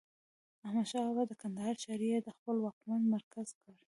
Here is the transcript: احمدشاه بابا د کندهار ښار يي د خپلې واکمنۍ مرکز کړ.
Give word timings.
احمدشاه 0.65 1.03
بابا 1.07 1.23
د 1.27 1.31
کندهار 1.41 1.75
ښار 1.83 2.01
يي 2.09 2.17
د 2.23 2.29
خپلې 2.37 2.59
واکمنۍ 2.61 3.07
مرکز 3.15 3.47
کړ. 3.61 3.73